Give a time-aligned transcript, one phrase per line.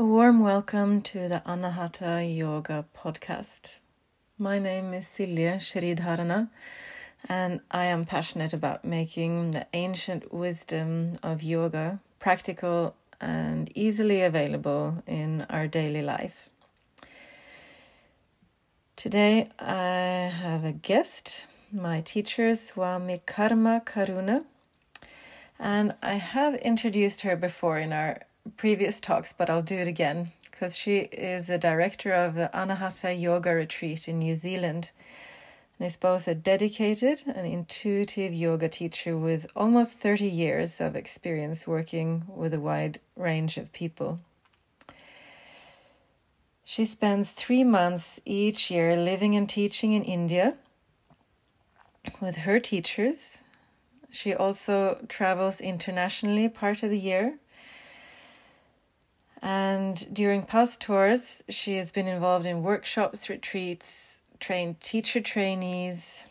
[0.00, 3.80] A warm welcome to the Anahata Yoga podcast.
[4.38, 6.48] My name is Silje Sridharana,
[7.28, 15.02] and I am passionate about making the ancient wisdom of yoga practical and easily available
[15.06, 16.48] in our daily life.
[18.96, 24.44] Today I have a guest, my teacher Swami Karma Karuna,
[25.58, 28.20] and I have introduced her before in our
[28.56, 33.18] previous talks, but I'll do it again because she is the director of the Anahata
[33.18, 34.90] Yoga Retreat in New Zealand
[35.78, 41.66] and is both a dedicated and intuitive yoga teacher with almost 30 years of experience
[41.66, 44.20] working with a wide range of people.
[46.64, 50.54] She spends three months each year living and teaching in India
[52.20, 53.38] with her teachers.
[54.10, 57.38] She also travels internationally part of the year
[59.42, 66.24] and during past tours, she has been involved in workshops, retreats, trained teacher trainees,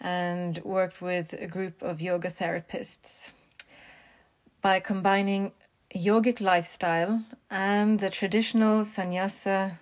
[0.00, 3.30] and worked with a group of yoga therapists.
[4.62, 5.52] By combining
[5.94, 9.80] yogic lifestyle and the traditional sannyasa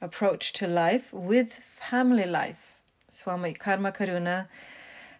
[0.00, 4.48] approach to life with family life, Swami Karma Karuna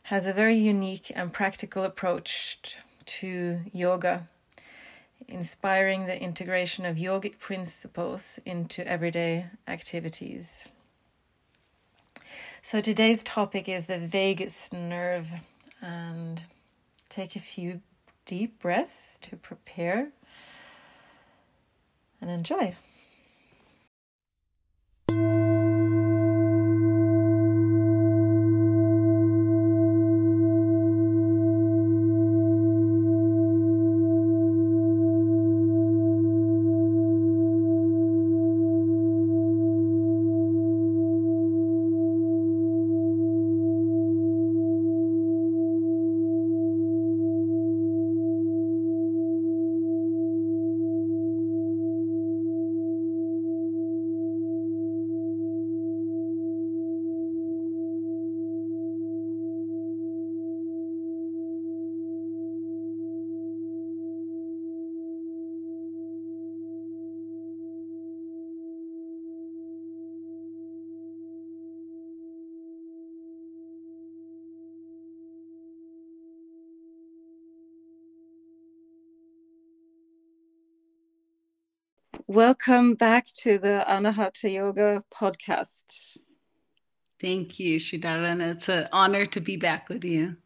[0.04, 2.58] has a very unique and practical approach
[3.06, 4.28] to yoga
[5.28, 10.68] inspiring the integration of yogic principles into everyday activities.
[12.62, 15.28] So today's topic is the vagus nerve,
[15.82, 16.44] and
[17.08, 17.80] take a few
[18.24, 20.08] deep breaths to prepare
[22.20, 22.74] and enjoy.
[82.26, 86.16] Welcome back to the Anahata Yoga podcast.
[87.20, 88.40] Thank you, Sridharan.
[88.40, 90.38] It's an honor to be back with you.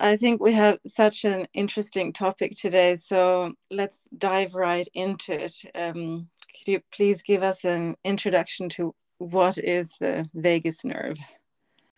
[0.00, 5.56] I think we have such an interesting topic today, so let's dive right into it.
[5.74, 11.18] Um, could you please give us an introduction to what is the vagus nerve?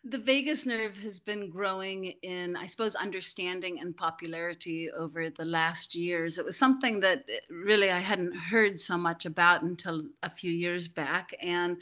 [0.04, 5.94] The vagus nerve has been growing in, I suppose, understanding and popularity over the last
[5.94, 6.38] years.
[6.38, 10.88] It was something that really I hadn't heard so much about until a few years
[10.88, 11.36] back.
[11.40, 11.76] And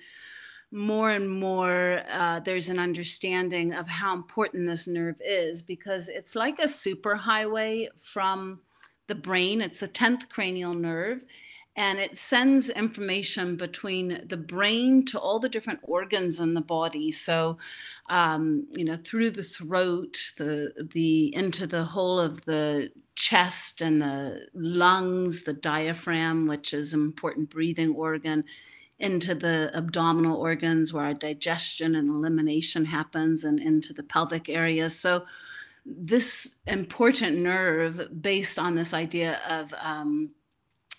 [0.71, 6.37] more and more, uh, there's an understanding of how important this nerve is because it's
[6.37, 8.61] like a superhighway from
[9.07, 9.63] the brain.
[9.63, 11.25] It's the 10th cranial nerve
[11.77, 17.11] and it sends information between the brain to all the different organs in the body.
[17.11, 17.59] So
[18.09, 24.01] um, you know through the throat the the into the whole of the chest and
[24.01, 28.45] the lungs the diaphragm which is an important breathing organ
[29.01, 34.91] into the abdominal organs where our digestion and elimination happens and into the pelvic area.
[34.91, 35.25] So
[35.87, 40.31] this important nerve based on this idea of um,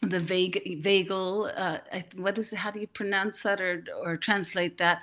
[0.02, 1.78] the vague, vagal, uh,
[2.16, 5.02] what is it, how do you pronounce that or, or translate that?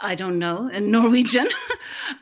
[0.00, 1.48] I don't know in Norwegian,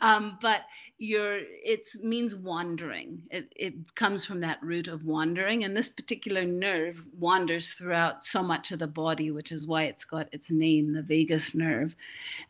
[0.01, 0.63] um, but
[0.99, 3.23] your it means wandering.
[3.31, 8.43] It, it comes from that root of wandering, and this particular nerve wanders throughout so
[8.43, 11.97] much of the body, which is why it's got its name, the vagus nerve.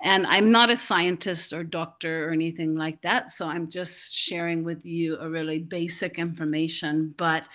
[0.02, 4.62] And I'm not a scientist or doctor or anything like that, so I'm just sharing
[4.62, 7.46] with you a really basic information, but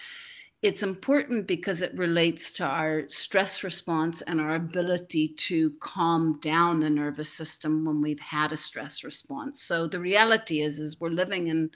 [0.62, 6.82] it's important because it relates to our stress response and our ability to calm down
[6.82, 9.62] the nervous system when we've had a stress response.
[9.62, 11.72] So the reality is is we're living in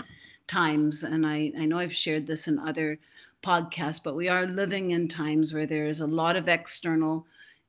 [0.47, 3.00] times and I, I know I've shared this in other
[3.41, 7.25] podcasts, but we are living in times where there is a lot of external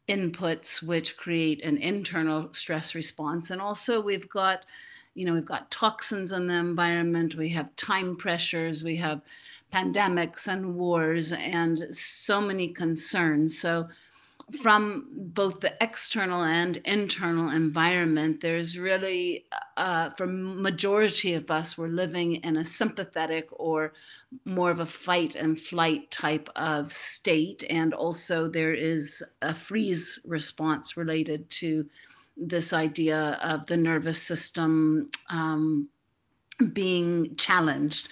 [0.09, 3.51] inputs which create an internal stress response.
[3.51, 4.67] And also we've got
[5.15, 9.21] you know, we've got toxins in the environment, we have time pressures, we have
[9.73, 13.59] pandemics and wars, and so many concerns.
[13.59, 13.89] So,
[14.61, 19.47] from both the external and internal environment, there's really,
[19.77, 23.95] uh, for majority of us, we're living in a sympathetic or
[24.45, 30.21] more of a fight and flight type of state, and also there is a freeze
[30.27, 31.87] response related to
[32.37, 35.89] this idea of the nervous system um,
[36.73, 38.09] being challenged.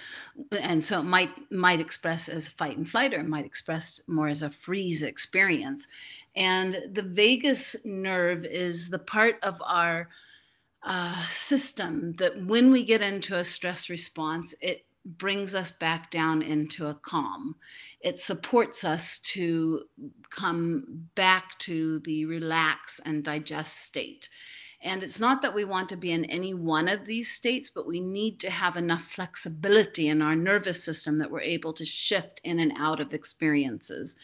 [0.50, 4.28] And so it might might express as fight and flight or it might express more
[4.28, 5.88] as a freeze experience.
[6.34, 10.08] And the vagus nerve is the part of our
[10.82, 16.42] uh, system that when we get into a stress response it brings us back down
[16.42, 17.56] into a calm.
[18.00, 19.84] It supports us to
[20.30, 24.28] come back to the relax and digest state.
[24.84, 27.86] And it's not that we want to be in any one of these states, but
[27.86, 32.40] we need to have enough flexibility in our nervous system that we're able to shift
[32.42, 34.16] in and out of experiences.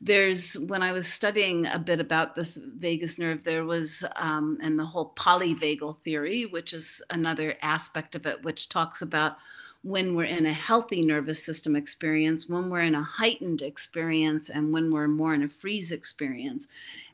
[0.00, 4.78] There's, when I was studying a bit about this vagus nerve, there was, um, and
[4.78, 9.36] the whole polyvagal theory, which is another aspect of it, which talks about
[9.82, 14.72] when we're in a healthy nervous system experience, when we're in a heightened experience, and
[14.72, 16.68] when we're more in a freeze experience.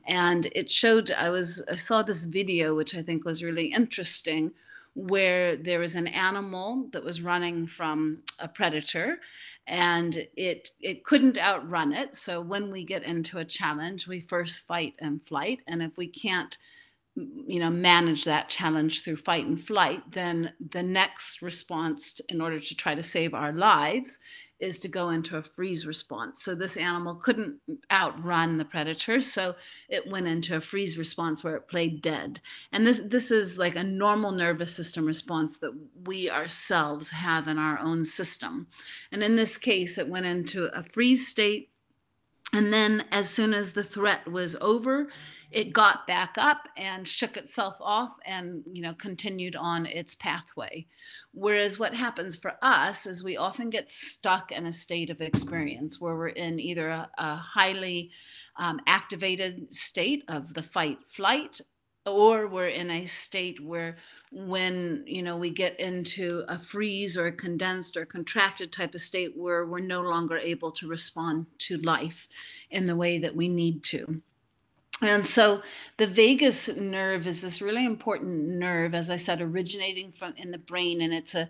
[0.06, 4.52] And it showed, I was, I saw this video, which I think was really interesting,
[4.94, 9.18] where there was an animal that was running from a predator
[9.66, 14.66] and it it couldn't outrun it so when we get into a challenge we first
[14.66, 16.58] fight and flight and if we can't
[17.16, 22.58] you know manage that challenge through fight and flight then the next response in order
[22.58, 24.18] to try to save our lives
[24.60, 26.42] is to go into a freeze response.
[26.42, 27.58] So this animal couldn't
[27.90, 29.56] outrun the predator so
[29.88, 32.40] it went into a freeze response where it played dead.
[32.72, 35.72] And this this is like a normal nervous system response that
[36.06, 38.68] we ourselves have in our own system.
[39.12, 41.70] And in this case it went into a freeze state
[42.54, 45.08] and then as soon as the threat was over
[45.54, 50.86] it got back up and shook itself off and you know continued on its pathway.
[51.32, 56.00] Whereas what happens for us is we often get stuck in a state of experience
[56.00, 58.10] where we're in either a, a highly
[58.58, 61.60] um, activated state of the fight flight
[62.06, 63.96] or we're in a state where
[64.30, 69.00] when you know we get into a freeze or a condensed or contracted type of
[69.00, 72.28] state where we're no longer able to respond to life
[72.70, 74.20] in the way that we need to
[75.02, 75.62] and so
[75.96, 80.58] the vagus nerve is this really important nerve, as I said, originating from in the
[80.58, 81.48] brain, and it's a,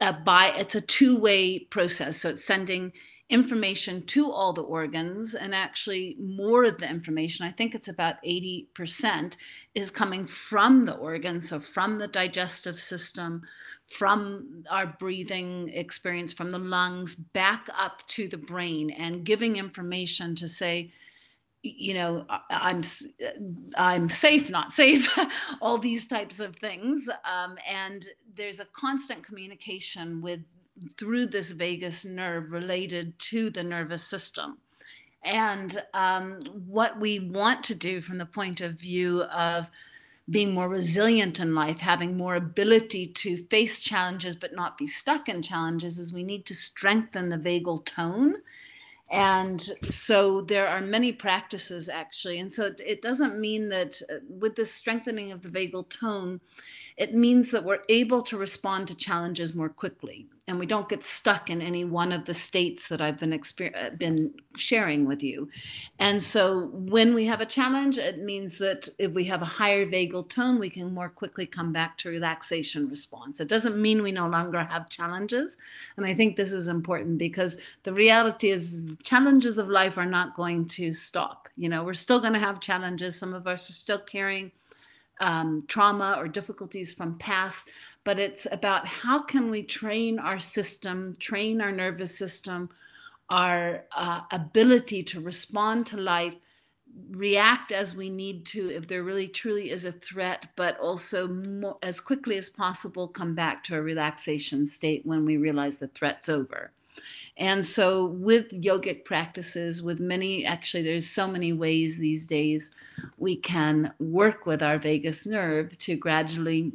[0.00, 2.18] a by it's a two-way process.
[2.18, 2.92] So it's sending
[3.28, 8.22] information to all the organs, and actually more of the information, I think it's about
[8.22, 9.34] 80%,
[9.74, 13.42] is coming from the organs, so from the digestive system,
[13.88, 20.36] from our breathing experience, from the lungs, back up to the brain, and giving information
[20.36, 20.92] to say,
[21.62, 22.82] you know i'm
[23.76, 25.08] i'm safe not safe
[25.60, 30.40] all these types of things um, and there's a constant communication with
[30.98, 34.58] through this vagus nerve related to the nervous system.
[35.24, 39.66] And um, what we want to do from the point of view of
[40.28, 45.28] being more resilient in life, having more ability to face challenges but not be stuck
[45.28, 48.36] in challenges, is we need to strengthen the vagal tone
[49.10, 52.38] and so there are many practices actually.
[52.38, 56.40] And so it, doesn't mean that uh, with this strengthening of the vagal tone
[56.96, 61.04] it means that we're able to respond to challenges more quickly and we don't get
[61.04, 65.22] stuck in any one of the states that I've been exper- uh, been sharing with
[65.22, 65.48] you.
[65.98, 69.84] And so when we have a challenge, it means that if we have a higher
[69.84, 73.40] vagal tone, we can more quickly come back to relaxation response.
[73.40, 75.58] It doesn't mean we no longer have challenges.
[75.96, 80.36] And I think this is important because the reality is challenges of life are not
[80.36, 81.48] going to stop.
[81.56, 83.16] You know, we're still going to have challenges.
[83.18, 84.52] Some of us are still carrying
[85.20, 87.70] um, trauma or difficulties from past,
[88.04, 92.70] but it's about how can we train our system, train our nervous system,
[93.28, 96.34] our uh, ability to respond to life,
[97.10, 101.76] react as we need to if there really truly is a threat, but also more,
[101.82, 106.28] as quickly as possible come back to a relaxation state when we realize the threat's
[106.28, 106.70] over.
[107.36, 112.74] And so, with yogic practices, with many, actually, there's so many ways these days
[113.18, 116.72] we can work with our vagus nerve to gradually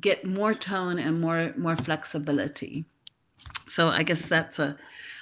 [0.00, 2.84] get more tone and more more flexibility.
[3.68, 4.76] So, I guess that's a,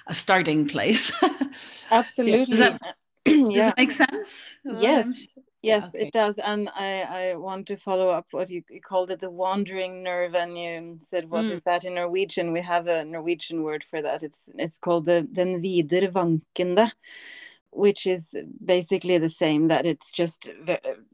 [0.08, 1.12] a starting place.
[1.90, 2.56] Absolutely.
[2.56, 3.72] Does that, does yeah.
[3.76, 4.58] make sense?
[4.64, 5.26] Yes.
[5.62, 6.06] Yes, okay.
[6.06, 6.38] it does.
[6.38, 10.34] And I, I want to follow up what you, you called it the wandering nerve,
[10.34, 11.50] and you said, "What mm.
[11.50, 12.52] is that in Norwegian?
[12.52, 14.22] We have a Norwegian word for that.
[14.22, 16.90] It's it's called the den viderevankende,
[17.70, 20.48] which is basically the same, that it's just,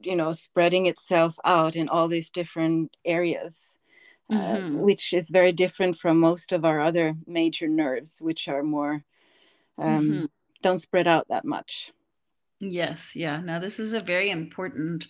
[0.03, 3.79] you know, spreading itself out in all these different areas.
[4.29, 4.77] Uh, mm-hmm.
[4.77, 9.05] Uh, which is very different from most of our other major nerves, which are more
[9.79, 10.25] um, mm-hmm.
[10.63, 11.93] don't spread out that much.
[12.61, 13.41] Yes, yeah.
[13.41, 15.07] Now this is a very important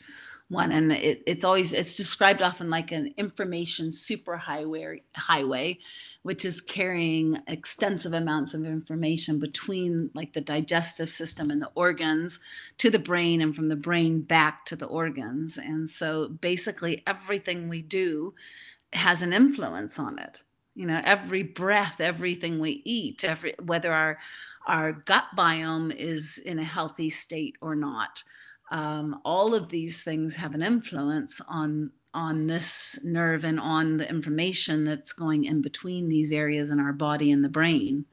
[0.48, 5.78] one, and it, it's always it's described often like an information superhighway highway,
[6.22, 12.40] which is carrying extensive amounts of information between like the digestive system and the organs
[12.78, 15.56] to the brain, and from the brain back to the organs.
[15.56, 18.34] And so basically everything we do
[18.92, 20.42] has an influence on it
[20.76, 24.18] you know every breath everything we eat every whether our
[24.66, 28.22] our gut biome is in a healthy state or not.
[28.70, 34.08] Um, all of these things have an influence on on this nerve and on the
[34.08, 38.06] information that's going in between these areas in our body and the brain.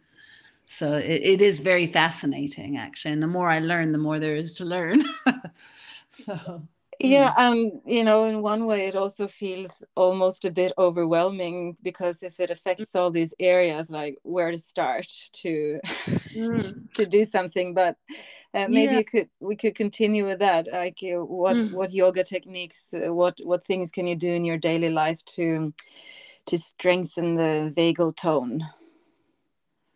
[0.68, 4.36] So it, it is very fascinating actually and the more i learn the more there
[4.36, 5.04] is to learn.
[6.10, 6.68] So
[7.04, 7.74] yeah and mm.
[7.74, 12.40] um, you know in one way it also feels almost a bit overwhelming because if
[12.40, 12.54] it mm.
[12.54, 16.94] affects all these areas like where to start to mm.
[16.94, 17.98] to do something but
[18.54, 19.00] uh, maybe yeah.
[19.00, 21.74] you could we could continue with that like uh, what mm.
[21.74, 25.74] what yoga techniques uh, what what things can you do in your daily life to
[26.46, 28.64] to strengthen the vagal tone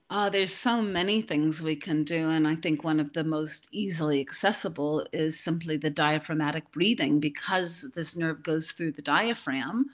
[0.10, 2.30] uh, there's so many things we can do.
[2.30, 7.92] And I think one of the most easily accessible is simply the diaphragmatic breathing because
[7.94, 9.88] this nerve goes through the diaphragm.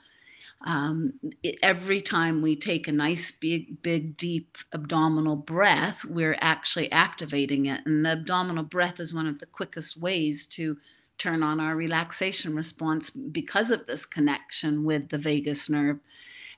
[0.64, 6.90] Um, it, every time we take a nice, big, big, deep abdominal breath, we're actually
[6.92, 7.80] activating it.
[7.84, 10.78] And the abdominal breath is one of the quickest ways to
[11.18, 15.98] turn on our relaxation response because of this connection with the vagus nerve.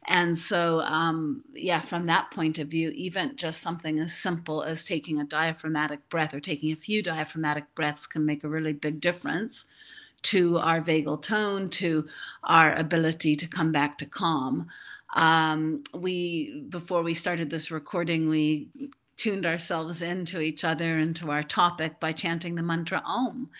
[0.09, 4.85] And so, um, yeah, from that point of view, even just something as simple as
[4.85, 9.01] taking a diaphragmatic breath or taking a few diaphragmatic breaths can make a really big
[9.01, 9.67] difference
[10.23, 12.07] to our vagal tone, to
[12.45, 14.69] our ability to come back to calm.
[15.15, 18.69] Um, we, before we started this recording, we
[19.17, 23.51] tuned ourselves into each other and to our topic by chanting the mantra Om.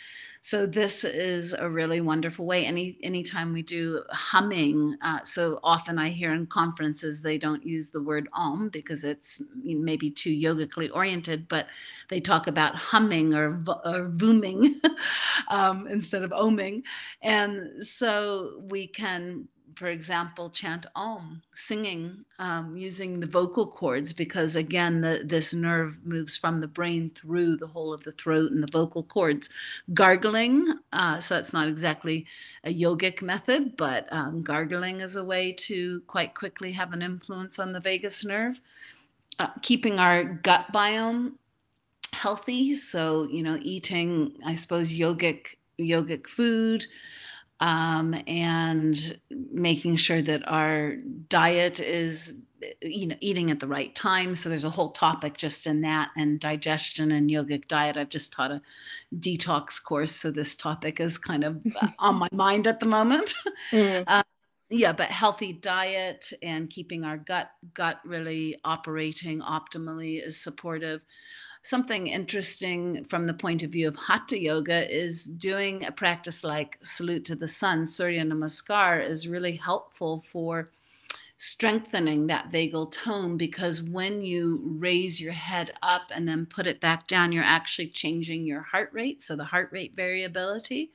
[0.47, 2.67] So this is a really wonderful way.
[2.67, 7.91] Any anytime we do humming, uh, so often I hear in conferences they don't use
[7.91, 11.67] the word om because it's maybe too yogically oriented, but
[12.11, 14.81] they talk about humming or, or vooming
[15.49, 16.85] um, instead of oming,
[17.23, 24.57] and so we can for example, chant Om, singing um, using the vocal cords, because
[24.57, 28.63] again, the, this nerve moves from the brain through the whole of the throat and
[28.63, 29.51] the vocal cords.
[29.93, 32.25] Gargling, uh, so it's not exactly
[32.65, 37.59] a yogic method, but um, gargling is a way to quite quickly have an influence
[37.59, 38.61] on the vagus nerve.
[39.39, 41.35] Uh, keeping our gut biome
[42.15, 46.87] healthy, so you know, eating, I suppose, yogic yogic food
[47.61, 50.97] um, and making sure that our
[51.29, 52.39] diet is
[52.81, 54.35] you know eating at the right time.
[54.35, 57.97] So there's a whole topic just in that and digestion and yogic diet.
[57.97, 58.63] I've just taught a
[59.15, 61.63] detox course so this topic is kind of
[61.99, 63.35] on my mind at the moment.
[63.71, 64.05] Mm.
[64.07, 64.23] uh,
[64.69, 71.05] yeah but healthy diet and keeping our gut gut really operating optimally is supportive
[71.67, 76.79] something interesting from the point of view of hatha yoga is doing a practice like
[76.83, 80.71] salute to the sun surya namaskar is really helpful for
[81.39, 86.81] strengthening that vagal tone because when you raise your head up and then put it
[86.81, 89.21] back down you're actually changing your heart rate.
[89.21, 90.93] So the heart rate variability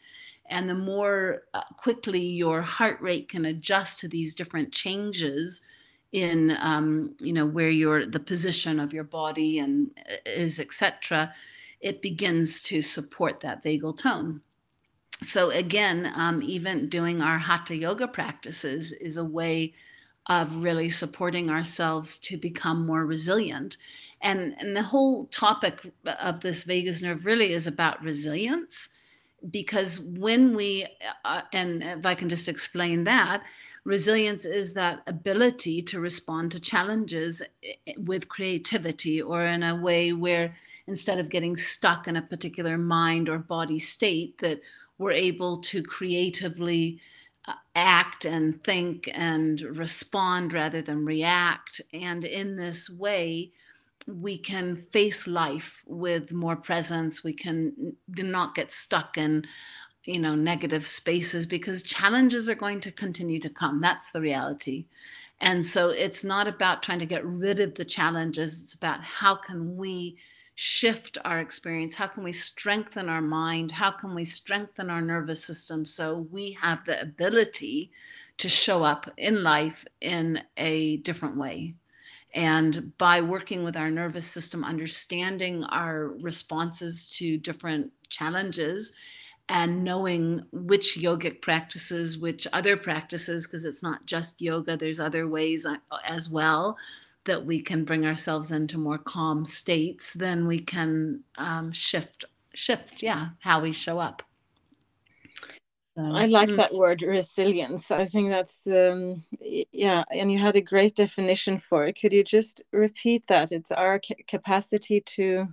[0.48, 5.62] and the more uh, quickly your heart rate can adjust to these different changes
[6.12, 11.34] in um, you know where your the position of your body and uh, is etc
[11.80, 14.42] it begins to support that vagal tone.
[15.24, 19.74] So again um, even doing our hatha yoga practices is a way
[20.28, 23.78] of really supporting ourselves to become more resilient.
[24.22, 28.90] And and the whole topic of this vagus nerve really is about resilience
[29.50, 30.86] because when we
[31.26, 33.42] uh, and if i can just explain that
[33.86, 40.14] resilience is that ability to respond to challenges eh, with creativity or in a way
[40.14, 40.56] where
[40.86, 44.62] instead of getting stuck in a particular mind or body state that
[45.02, 47.00] we're able to creatively
[47.48, 51.82] uh, act and think and respond rather than react.
[51.92, 53.52] And in this way
[54.08, 57.24] we can face life with more presence.
[57.24, 59.46] We can do not get stuck in
[60.04, 63.82] you know negative spaces because challenges are going to continue to come.
[63.82, 64.86] That's the reality.
[65.40, 68.62] And so it's not about trying to get rid of the challenges.
[68.62, 70.18] It's about how can we
[70.54, 71.96] shift our experience?
[71.96, 73.72] How can we strengthen our mind?
[73.72, 77.92] How can we strengthen our nervous system so we have the ability
[78.38, 81.74] to show up in life in a different way
[82.34, 88.94] and by working with our nervous system understanding our responses to different challenges
[89.50, 95.28] and knowing which yogic practices, which other practices, because it's not just yoga, there's other
[95.28, 96.78] ways uh, as well
[97.26, 103.04] that we can bring ourselves into more calm states, then we can um, shift, shift,
[103.04, 104.24] yeah, how we show up.
[105.96, 106.58] So, I like mm.
[106.58, 107.92] that word resilience.
[107.92, 112.00] I think that's um, yeah, and you had a great definition for it.
[112.00, 113.52] Could you just repeat that?
[113.52, 115.50] It's our ca- capacity to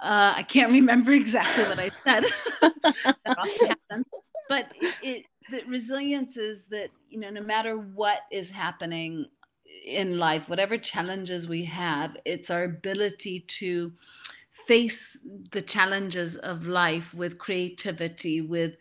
[0.00, 2.24] uh, I can't remember exactly what I said.
[4.48, 9.26] but it, it, the resilience is that you know no matter what is happening
[9.84, 13.92] in life, whatever challenges we have, it's our ability to
[14.66, 15.16] face
[15.50, 18.74] the challenges of life with creativity, with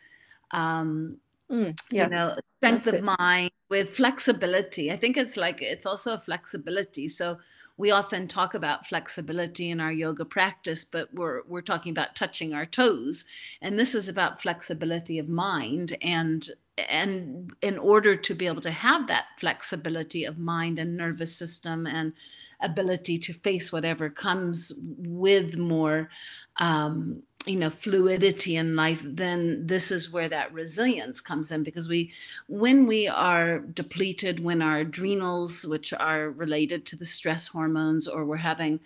[0.51, 1.17] um,
[1.51, 2.03] mm, yeah.
[2.05, 3.17] you know strength That's of it.
[3.19, 4.91] mind, with flexibility.
[4.91, 7.07] I think it's like it's also a flexibility.
[7.07, 7.37] So
[7.77, 12.53] we often talk about flexibility in our yoga practice, but we're we're talking about touching
[12.53, 13.25] our toes,
[13.61, 18.71] and this is about flexibility of mind and and in order to be able to
[18.71, 22.13] have that flexibility of mind and nervous system and
[22.59, 26.09] ability to face whatever comes with more
[26.57, 31.63] um, you know fluidity in life then this is where that resilience comes in.
[31.63, 32.11] Because we
[32.47, 38.25] when we are depleted when our adrenals which are related to the stress hormones or
[38.25, 38.79] we're having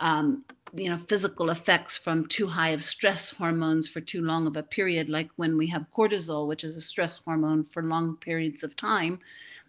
[0.00, 4.56] um, you know physical effects from too high of stress hormones for too long of
[4.56, 8.62] a period like when we have cortisol which is a stress hormone for long periods
[8.64, 9.20] of time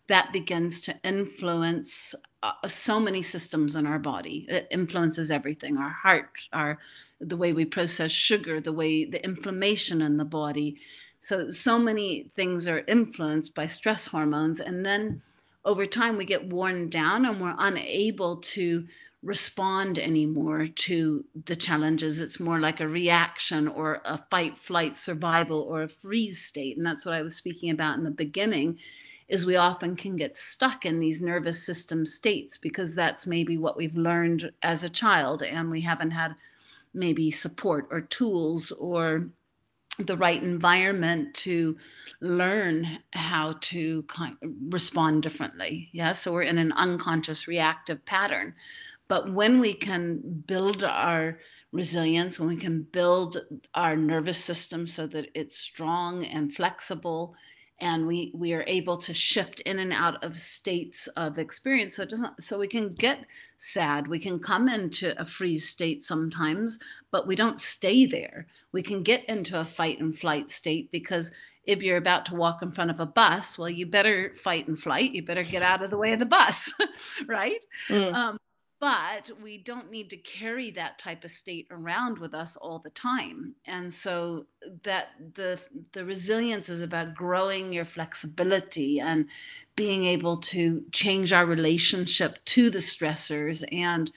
[0.08, 2.16] that begins to influence
[2.64, 4.46] uh, so many systems in our body.
[4.50, 5.78] It influences everything.
[5.78, 6.78] Our heart our
[7.20, 10.78] the way we process sugar the way the inflammation in the body.
[11.20, 14.60] So so many things are influenced by stress hormones.
[14.60, 15.22] And then
[15.64, 18.88] over time we get worn down and we're unable to
[19.24, 22.22] respond anymore to the challenges.
[22.22, 26.78] It's more like a reaction or a fight flight survival or a freeze state.
[26.78, 28.78] And that's what i was speaking about in the beginning
[29.28, 33.76] is we often can get stuck in these nervous system states because that's maybe what
[33.76, 36.36] we've learned as a child and we haven't had
[36.94, 39.30] maybe support or tools or
[39.98, 41.78] the right environment to
[42.20, 44.06] learn how to
[44.70, 45.90] respond differently.
[45.94, 48.56] Yeah, so we're in an unconscious reactive pattern.
[49.08, 51.40] But when we can build our
[51.72, 53.38] resilience, when we can build
[53.74, 57.36] our nervous system so that it's strong and flexible
[57.80, 61.96] and we we are able to shift in and out of states of experience.
[61.96, 63.26] So it doesn't so we can get
[63.58, 64.08] sad.
[64.08, 66.80] We can come into a freeze state sometimes
[67.12, 68.48] but we don't stay there.
[68.72, 71.32] We can get into a fight and flight state because
[71.66, 74.80] if you're about to walk in front of a bus well you better fight and
[74.80, 75.12] flight.
[75.12, 76.72] You better get out of the way of the bus
[77.28, 77.64] right?
[77.90, 78.14] Mm.
[78.14, 78.40] um,
[78.80, 82.90] but we don't need to carry that type of state around with us all the
[82.90, 83.56] time.
[83.66, 84.46] And so
[84.84, 85.60] that the
[85.94, 89.28] the resilience is about growing your flexibility and
[89.76, 94.12] being able to change our relationship to the stressors and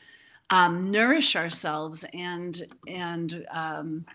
[0.50, 4.06] um, nourish ourselves and and um,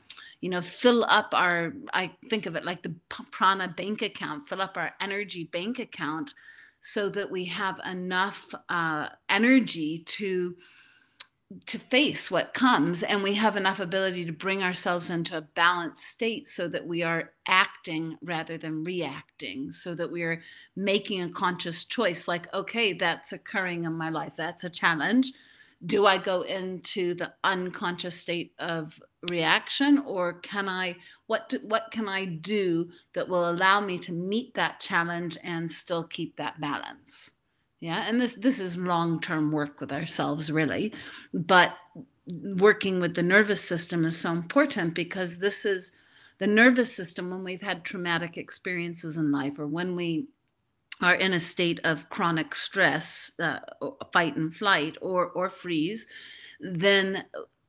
[0.41, 2.93] you know fill up our i think of it like the
[3.31, 6.33] prana bank account fill up our energy bank account
[6.85, 10.55] so that we have enough uh, energy to
[11.67, 16.03] to face what comes and we have enough ability to bring ourselves into a balanced
[16.03, 20.41] state so that we are acting rather than reacting so that we are
[20.75, 24.33] making a conscious choice like okay that's occurring in my life.
[24.35, 25.31] That's a challenge
[25.85, 31.91] do I go into the unconscious state of reaction or can I what do, what
[31.91, 36.61] can I do that will allow me to meet that challenge and still keep that
[36.61, 37.31] balance?
[37.79, 40.93] Yeah, and this this is long-term work with ourselves really,
[41.33, 41.75] but
[42.27, 45.95] working with the nervous system is so important because this is
[46.39, 50.27] the nervous system when we've had traumatic experiences in life or when we
[51.01, 53.59] are in a state of chronic stress, uh,
[54.11, 56.07] fight and flight, or or freeze,
[56.59, 57.25] then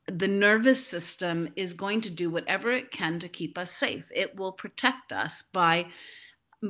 [0.06, 4.10] the nervous system is going to do whatever it can to keep us safe.
[4.14, 5.87] It will protect us by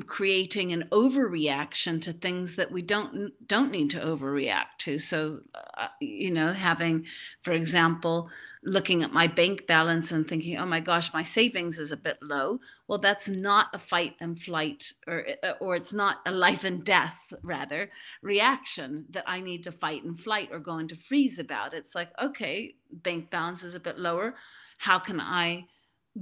[0.03, 4.99] creating an overreaction to things that we don't don't need to overreact to.
[4.99, 7.07] So uh, you know having
[7.43, 8.31] for example
[8.63, 12.19] looking at my bank balance and thinking oh my gosh my savings is a bit
[12.23, 12.61] low.
[12.89, 16.85] Well that's not a fight and flight or uh, or it's not a life and
[16.85, 17.91] death rather
[18.23, 21.75] reaction that i need to fight and flight or go into freeze about.
[21.75, 24.35] It's like okay bank balance is a bit lower.
[24.79, 25.67] How can i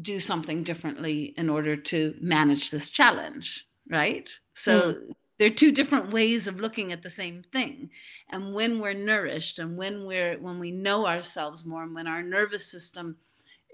[0.00, 4.30] do something differently in order to manage this challenge, right?
[4.54, 5.14] So mm.
[5.38, 7.90] there are two different ways of looking at the same thing.
[8.30, 12.22] And when we're nourished and when we're when we know ourselves more and when our
[12.22, 13.16] nervous system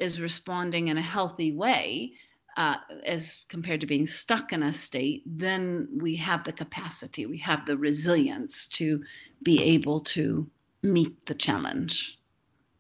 [0.00, 2.14] is responding in a healthy way,
[2.56, 7.38] uh, as compared to being stuck in a state, then we have the capacity, we
[7.38, 9.04] have the resilience to
[9.40, 10.50] be able to
[10.82, 12.18] meet the challenge.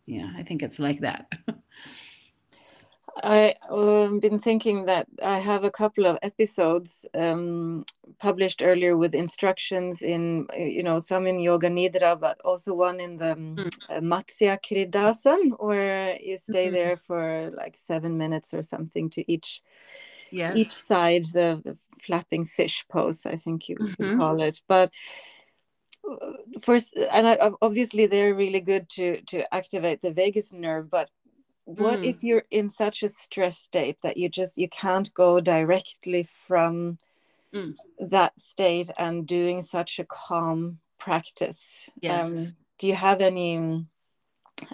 [0.04, 1.30] Yeah, I think it's like that.
[3.24, 7.84] I've um, been thinking that I have a couple of episodes um,
[8.18, 13.00] published earlier with instructions in, uh, you know, some in Yoga Nidra, but also one
[13.00, 13.72] in the um, mm.
[13.88, 16.74] uh, Matsya Kridasan, where you stay mm-hmm.
[16.74, 19.62] there for like seven minutes or something to each
[20.30, 20.56] yes.
[20.56, 24.18] each side, the, the flapping fish pose, I think you mm-hmm.
[24.18, 24.60] call it.
[24.68, 24.92] But
[26.08, 31.10] uh, first, and I, obviously they're really good to to activate the vagus nerve, but
[31.68, 32.06] what mm.
[32.06, 36.98] if you're in such a stress state that you just you can't go directly from
[37.54, 37.74] mm.
[38.00, 42.30] that state and doing such a calm practice um, yes.
[42.30, 42.46] Um,
[42.78, 43.84] do you have any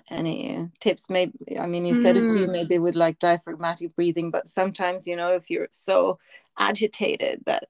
[0.08, 2.30] any tips maybe i mean you said mm.
[2.30, 2.52] a few mm.
[2.52, 6.16] maybe with like diaphragmatic breathing but sometimes you know if you're so
[6.58, 7.64] agitated that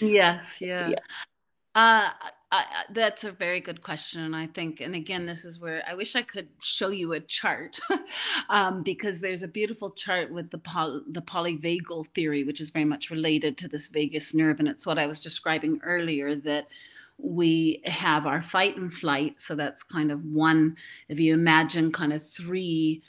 [0.00, 0.98] yes yeah, yeah.
[1.74, 2.08] Uh,
[2.90, 6.14] That's a very good question, and I think, and again, this is where I wish
[6.14, 7.80] I could show you a chart,
[8.48, 12.84] um, because there's a beautiful chart with the poly, the polyvagal theory, which is very
[12.84, 16.68] much related to this vagus nerve, and it's what I was describing earlier that
[17.18, 19.40] we have our fight and flight.
[19.40, 20.76] So that's kind of one.
[21.08, 23.02] If you imagine kind of three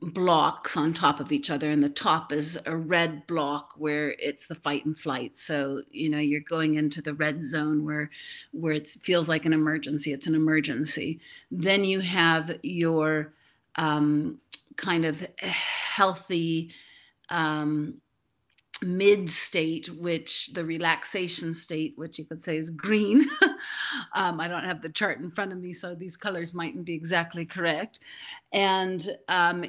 [0.00, 4.46] blocks on top of each other and the top is a red block where it's
[4.46, 5.38] the fight and flight.
[5.38, 8.10] So you know you're going into the red zone where
[8.52, 11.20] where it feels like an emergency it's an emergency.
[11.50, 13.32] Then you have your
[13.76, 14.40] um,
[14.76, 16.72] kind of healthy
[17.28, 18.01] um,
[18.82, 23.28] mid state, which the relaxation state, which you could say is green.
[24.14, 26.94] um, I don't have the chart in front of me, so these colors mightn't be
[26.94, 28.00] exactly correct.
[28.52, 29.64] And um,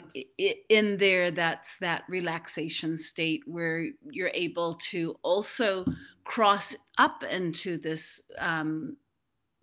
[0.69, 5.85] in there, that's that relaxation state where you're able to also
[6.23, 8.97] cross up into this um,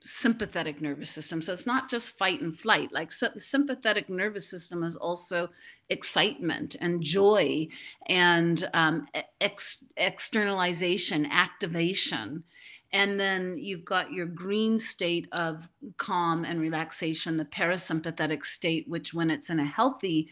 [0.00, 1.42] sympathetic nervous system.
[1.42, 2.90] So it's not just fight and flight.
[2.92, 5.50] Like sympathetic nervous system is also
[5.88, 7.68] excitement and joy
[8.06, 9.06] and um,
[9.40, 12.44] ex- externalization, activation.
[12.92, 19.14] And then you've got your green state of calm and relaxation, the parasympathetic state, which
[19.14, 20.28] when it's in a healthy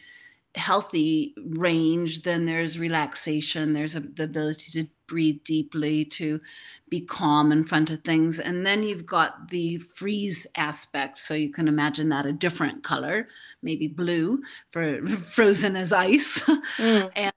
[0.59, 6.41] healthy range, then there's relaxation, there's a, the ability to breathe deeply, to
[6.89, 8.39] be calm in front of things.
[8.39, 11.19] And then you've got the freeze aspect.
[11.19, 13.29] So you can imagine that a different color,
[13.63, 14.43] maybe blue
[14.73, 16.41] for frozen as ice.
[16.77, 17.11] Mm.
[17.17, 17.33] and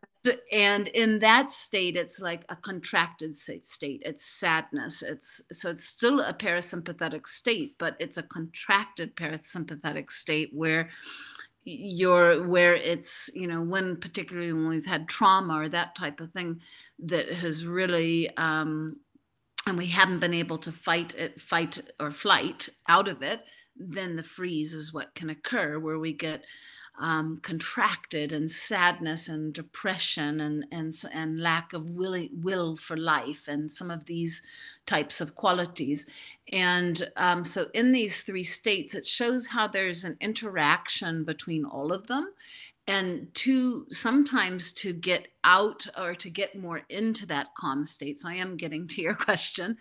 [0.51, 6.19] and in that state it's like a contracted state it's sadness it's so it's still
[6.19, 10.89] a parasympathetic state but it's a contracted parasympathetic state where
[11.63, 16.31] you're where it's you know when particularly when we've had trauma or that type of
[16.31, 16.59] thing
[16.99, 18.95] that has really um
[19.67, 23.41] and we haven't been able to fight it fight or flight out of it
[23.75, 26.43] then the freeze is what can occur where we get
[26.99, 33.47] um, contracted and sadness and depression and and and lack of will will for life
[33.47, 34.45] and some of these
[34.85, 36.07] types of qualities.
[36.51, 41.91] And um, so in these three states it shows how there's an interaction between all
[41.91, 42.33] of them
[42.87, 48.19] and to sometimes to get out or to get more into that calm state.
[48.19, 49.77] So i am getting to your question.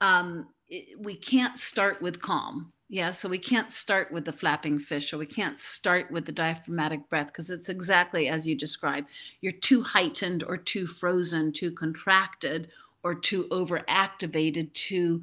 [0.00, 4.80] Um, it, we can't start with calm yeah, so we can't start with the flapping
[4.80, 9.06] fish or we can't start with the diaphragmatic breath because it's exactly as you describe.
[9.40, 12.66] You're too heightened or too frozen, too contracted,
[13.04, 15.22] or too overactivated to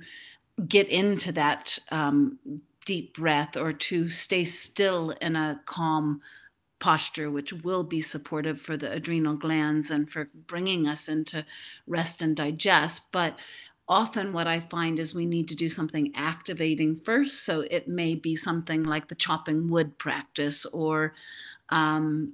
[0.66, 2.40] get into that um,
[2.86, 6.22] deep breath or to stay still in a calm
[6.80, 11.46] posture, which will be supportive for the adrenal glands and for bringing us into
[11.86, 13.12] rest and digest.
[13.12, 13.36] But
[13.88, 17.44] often what I find is we need to do something activating first.
[17.44, 21.14] So it may be something like the chopping wood practice or
[21.70, 22.34] um,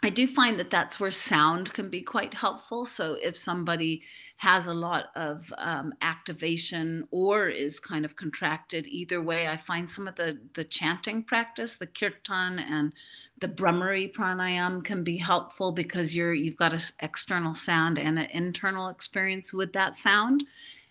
[0.00, 2.86] I do find that that's where sound can be quite helpful.
[2.86, 4.02] So if somebody
[4.36, 9.90] has a lot of um, activation or is kind of contracted, either way, I find
[9.90, 12.92] some of the the chanting practice, the kirtan and
[13.40, 18.30] the Bhramari pranayam, can be helpful because you're you've got an external sound and an
[18.30, 20.44] internal experience with that sound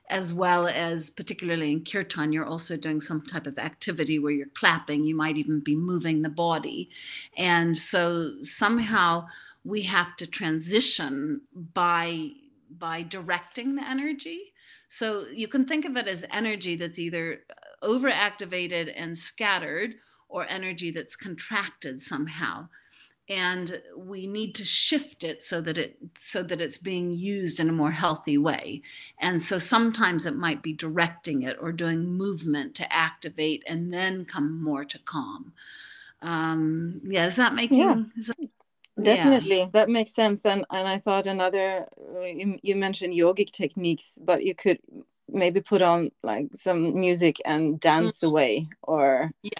[0.09, 4.47] as well as particularly in kirtan you're also doing some type of activity where you're
[4.53, 5.03] clapping.
[5.03, 6.89] You might even be moving the body.
[7.37, 9.27] And so somehow
[9.63, 11.41] we have to transition
[11.73, 12.31] by
[12.69, 14.53] by directing the energy.
[14.89, 19.95] So you can think of it as energy that's either uh, overactivated and scattered
[20.29, 22.67] or energy that's contracted somehow
[23.29, 27.69] and we need to shift it so that it so that it's being used in
[27.69, 28.81] a more healthy way
[29.19, 34.23] and so sometimes it might be directing it or doing movement to activate and then
[34.23, 35.51] come more to calm
[36.21, 38.03] um yeah is that making yeah.
[38.95, 39.67] That, definitely yeah.
[39.73, 41.85] that makes sense and and i thought another
[42.23, 44.79] you, you mentioned yogic techniques but you could
[45.29, 48.27] maybe put on like some music and dance mm-hmm.
[48.27, 49.51] away or yeah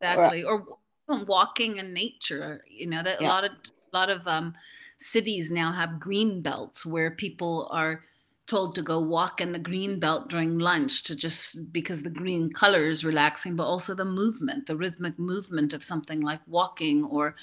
[0.00, 0.78] exactly or, or
[1.26, 3.26] walking in nature you know that yeah.
[3.26, 3.52] a lot of
[3.92, 4.54] a lot of um,
[4.98, 8.04] cities now have green belts where people are
[8.46, 12.52] told to go walk in the green belt during lunch to just because the green
[12.52, 17.36] color is relaxing but also the movement the rhythmic movement of something like walking or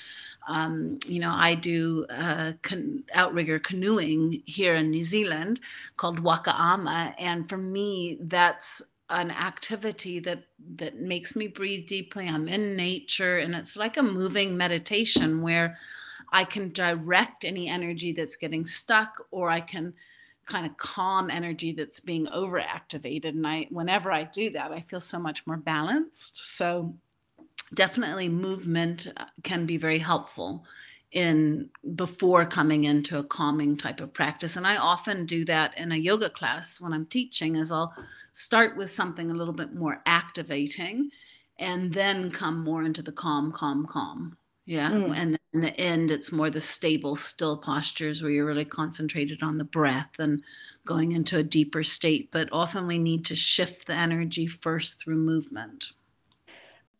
[0.49, 5.61] um, you know i do uh, con- outrigger canoeing here in new zealand
[5.95, 10.43] called waka ama and for me that's an activity that
[10.75, 12.27] that makes me breathe deeply.
[12.27, 15.77] I'm in nature and it's like a moving meditation where
[16.33, 19.93] i can direct any energy that's getting stuck or i can
[20.45, 23.29] kind of calm energy that's being overactivated.
[23.29, 26.55] And i whenever i do that i feel so much more balanced.
[26.55, 26.95] So
[27.73, 30.65] definitely movement uh, can be very helpful
[31.11, 35.91] in before coming into a calming type of practice and i often do that in
[35.91, 37.93] a yoga class when i'm teaching is i'll
[38.33, 41.09] start with something a little bit more activating
[41.59, 44.37] and then come more into the calm, calm, calm.
[44.65, 44.91] Yeah.
[44.91, 45.17] Mm.
[45.17, 49.57] And in the end, it's more the stable, still postures where you're really concentrated on
[49.57, 50.43] the breath and
[50.85, 52.29] going into a deeper state.
[52.31, 55.93] But often we need to shift the energy first through movement.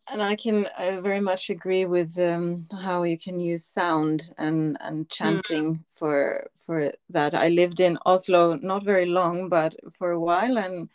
[0.10, 4.78] And I can I very much agree with um, how you can use sound and,
[4.80, 5.12] and mm.
[5.12, 5.80] chanting mm.
[5.96, 7.34] for for that.
[7.34, 10.90] I lived in Oslo not very long, but for a while, and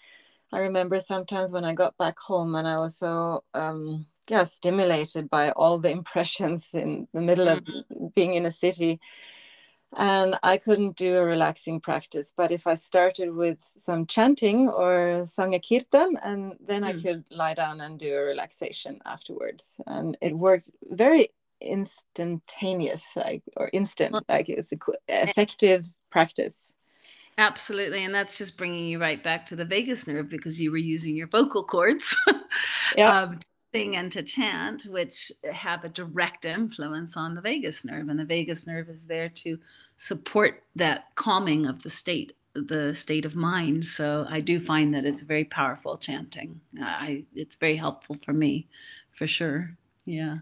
[0.53, 5.29] I remember sometimes when I got back home and I was so um, yeah stimulated
[5.31, 8.07] by all the impressions in the middle of mm-hmm.
[8.15, 9.01] being in a city
[9.97, 12.33] and I couldn't do a relaxing practice.
[12.37, 16.87] But if I started with some chanting or sang a kirtan, and then mm.
[16.87, 21.29] I could lie down and do a relaxation afterwards, and it worked very
[21.61, 24.73] instantaneous, like or instant, like it was
[25.09, 26.75] effective practice.
[27.39, 28.05] Absolutely.
[28.05, 31.17] And that's just bringing you right back to the vagus nerve because you were using
[31.17, 32.15] your vocal cords
[32.97, 33.23] yeah.
[33.23, 33.41] um,
[33.75, 38.09] sing and to chant, which have a direct influence on the vagus nerve.
[38.09, 39.59] And the vagus nerve is there to
[39.97, 43.87] support that calming of the state the state of mind.
[43.87, 46.61] So i do find that it's very powerful chanting.
[46.79, 48.69] I it's very helpful for me
[49.13, 49.75] for sure.
[50.05, 50.39] Yeah.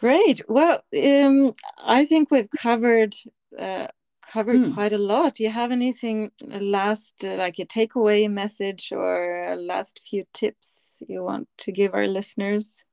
[0.00, 0.42] Great.
[0.48, 3.14] Well um, i think we've covered
[3.58, 3.86] uh,
[4.32, 4.74] covered mm.
[4.74, 5.34] quite a lot.
[5.34, 11.22] Do you have anything last, uh, like a takeaway message or last few tips you
[11.22, 12.84] want to give our listeners?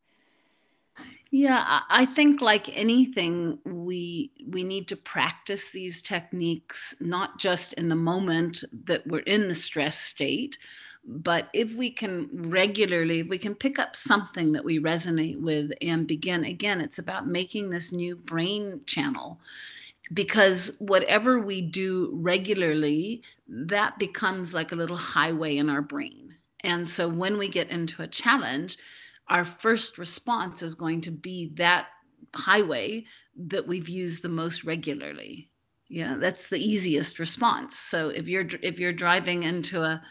[1.32, 7.90] Yeah, I think like anything, we we need to practice these techniques not just in
[7.90, 10.58] the moment that we're in the stress state,
[11.06, 15.72] but if we can regularly, if we can pick up something that we resonate with
[15.82, 19.40] and begin again, it's about making this new brain channel
[20.14, 26.36] because whatever we do regularly, that becomes like a little highway in our brain.
[26.62, 28.78] And so when we get into a challenge,
[29.28, 31.88] our first response is going to be that
[32.34, 35.50] highway that we've used the most regularly.
[35.88, 37.78] Yeah, that's the easiest response.
[37.78, 40.02] So if you're if you're driving into a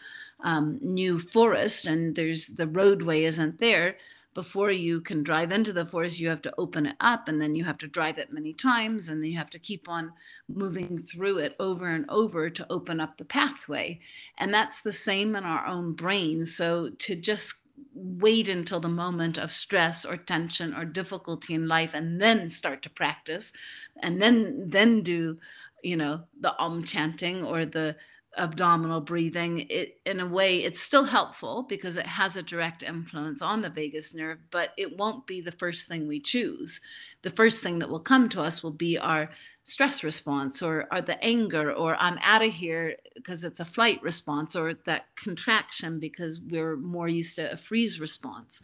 [0.43, 3.97] um, new forest and there's the roadway isn't there,
[4.35, 7.55] before you can drive into the forest, you have to open it up and then
[7.55, 10.11] you have to drive it many times and then you have to keep on
[10.47, 13.99] moving through it over and over to open up the pathway.
[14.37, 16.45] And that's the same in our own brain.
[16.45, 21.93] So to just wait until the moment of stress or tension or difficulty in life
[21.93, 23.53] and then start to practice
[24.01, 25.37] and then then do
[25.83, 27.95] you know the om chanting or the
[28.37, 33.41] abdominal breathing it in a way it's still helpful because it has a direct influence
[33.41, 36.81] on the vagus nerve but it won't be the first thing we choose.
[37.21, 39.29] The first thing that will come to us will be our
[39.63, 44.01] stress response or, or the anger or i'm out of here because it's a flight
[44.03, 48.61] response or that contraction because we're more used to a freeze response.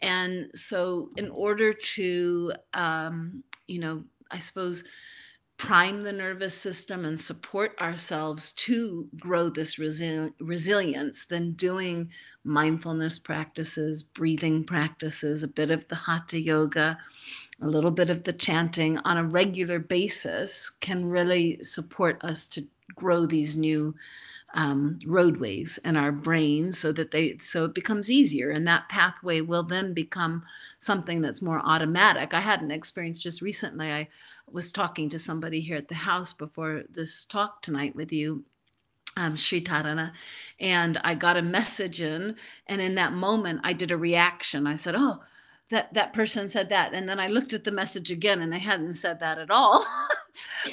[0.00, 4.84] And so in order to um, you know i suppose
[5.58, 12.10] prime the nervous system and support ourselves to grow this resi- resilience then doing
[12.44, 16.96] mindfulness practices breathing practices a bit of the hatha yoga
[17.60, 22.66] a little bit of the chanting on a regular basis can really support us to
[22.94, 23.94] grow these new
[24.54, 28.50] um, roadways in our brain so that they so it becomes easier.
[28.50, 30.44] And that pathway will then become
[30.78, 32.32] something that's more automatic.
[32.32, 33.92] I had an experience just recently.
[33.92, 34.08] I
[34.50, 38.44] was talking to somebody here at the house before this talk tonight with you
[39.16, 40.12] um, Sridharana,
[40.60, 42.36] and I got a message in,
[42.68, 44.66] and in that moment, I did a reaction.
[44.66, 45.22] I said, "Oh,
[45.70, 46.94] that that person said that.
[46.94, 49.84] And then i looked at the message again and they hadn't said that at all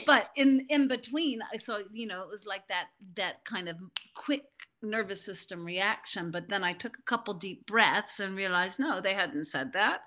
[0.06, 3.78] but in in between i saw you know it was like that that kind of
[4.14, 4.46] quick
[4.82, 9.14] nervous system reaction but then i took a couple deep breaths and realized no they
[9.14, 10.02] hadn't said that.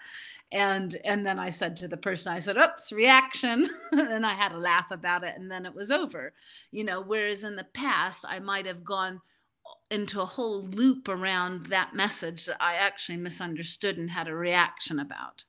[0.50, 3.68] And and then i said to the person i said oops reaction.
[3.92, 6.32] And i had a laugh about it and then it was over.
[6.70, 9.20] You know whereas in the past i might have gone
[9.90, 14.98] into a whole loop around that message that I actually misunderstood and had a reaction
[14.98, 15.44] about.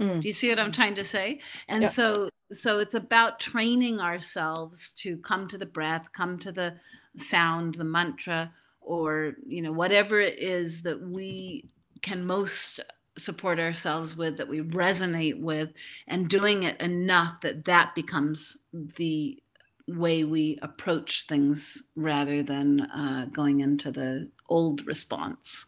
[0.00, 0.20] Mm.
[0.20, 1.40] Do you see what I'm trying to say?
[1.68, 1.88] And yeah.
[1.88, 6.74] so so it's about training ourselves to come to the breath, come to the
[7.16, 11.70] sound, the mantra or you know whatever it is that we
[12.02, 12.80] can most
[13.16, 15.70] support ourselves with that we resonate with
[16.08, 19.40] and doing it enough that that becomes the
[19.86, 25.66] way we approach things rather than uh, going into the old response.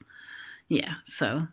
[0.68, 1.46] Yeah, so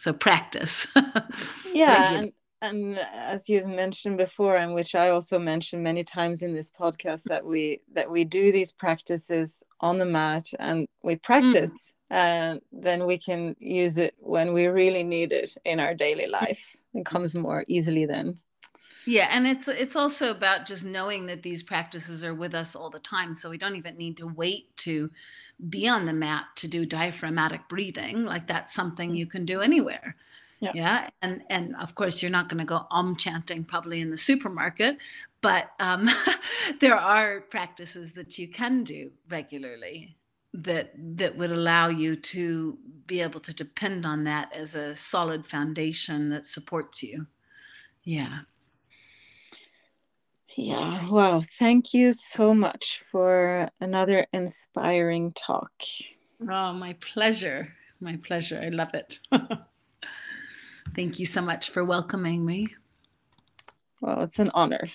[0.00, 0.86] so practice.
[1.74, 2.32] yeah, and,
[2.62, 7.24] and as you've mentioned before, and which I also mentioned many times in this podcast,
[7.24, 11.92] that we that we do these practices on the mat and we practice.
[11.92, 11.94] Mm.
[12.12, 16.74] And then we can use it when we really need it in our daily life.
[16.92, 18.40] It comes more easily then
[19.06, 22.90] yeah and it's it's also about just knowing that these practices are with us all
[22.90, 25.10] the time so we don't even need to wait to
[25.68, 30.16] be on the mat to do diaphragmatic breathing like that's something you can do anywhere.
[30.60, 31.10] Yeah, yeah?
[31.22, 34.98] and and of course you're not going to go om chanting probably in the supermarket
[35.40, 36.06] but um,
[36.80, 40.16] there are practices that you can do regularly
[40.52, 45.46] that that would allow you to be able to depend on that as a solid
[45.46, 47.26] foundation that supports you.
[48.04, 48.40] Yeah
[50.56, 55.72] yeah, well, thank you so much for another inspiring talk.
[56.42, 57.72] Oh, my pleasure.
[58.00, 58.60] My pleasure.
[58.62, 59.18] I love it.
[60.94, 62.68] thank you so much for welcoming me.
[64.00, 64.88] Well, it's an honor.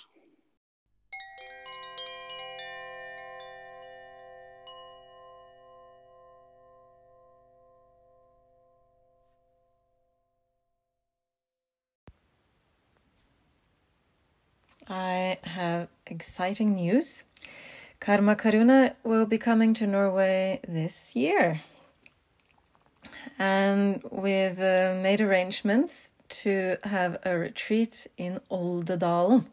[15.43, 17.23] Have exciting news.
[17.99, 21.61] Karma Karuna will be coming to Norway this year.
[23.37, 29.45] And we've uh, made arrangements to have a retreat in Oldedalen.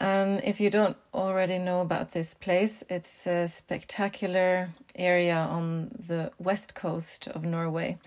[0.00, 6.32] Um, if you don't already know about this place, it's a spectacular area on the
[6.38, 7.98] west coast of Norway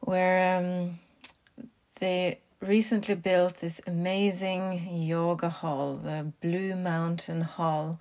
[0.00, 0.98] where um,
[2.00, 8.00] they recently built this amazing yoga hall, the Blue Mountain Hall.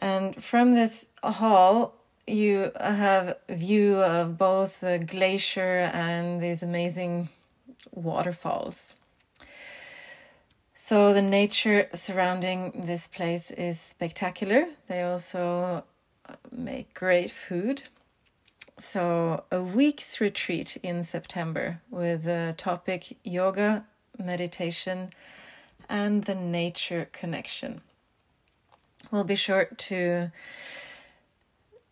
[0.00, 1.94] And from this hall,
[2.26, 7.30] you have view of both the glacier and these amazing
[7.92, 8.94] waterfalls.
[10.74, 14.66] So the nature surrounding this place is spectacular.
[14.88, 15.84] They also
[16.52, 17.82] make great food.
[18.80, 23.84] So, a week's retreat in September with the topic yoga,
[24.16, 25.10] meditation,
[25.88, 27.80] and the nature connection.
[29.10, 30.30] We'll be sure to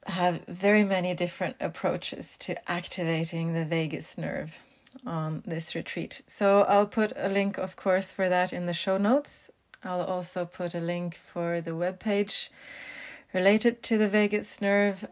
[0.06, 4.56] have very many different approaches to activating the vagus nerve
[5.04, 6.22] on this retreat.
[6.28, 9.50] So, I'll put a link, of course, for that in the show notes.
[9.82, 12.48] I'll also put a link for the webpage
[13.32, 15.04] related to the vagus nerve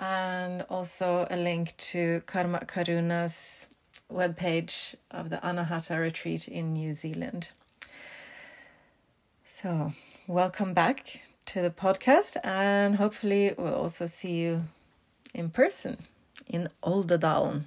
[0.00, 3.68] and also a link to Karma Karuna's
[4.10, 7.50] webpage of the Anahata retreat in New Zealand.
[9.44, 9.92] So,
[10.26, 14.64] welcome back to the podcast, and hopefully, we'll also see you
[15.34, 15.98] in person
[16.46, 17.64] in Oldedalen.